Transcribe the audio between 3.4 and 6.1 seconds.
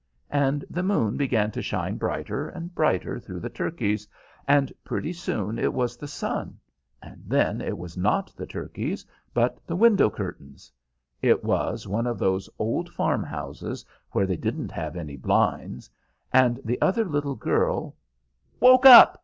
turkeys, and pretty soon it was the